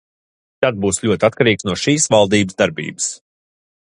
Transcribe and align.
Tas 0.63 0.79
būs 0.85 0.99
ļoti 1.07 1.27
atkarīgs 1.29 1.67
no 1.69 1.77
šīs 1.83 2.09
valdības 2.15 2.59
darbības. 2.63 3.13